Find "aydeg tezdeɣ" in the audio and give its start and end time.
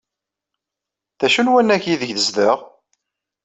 1.87-2.57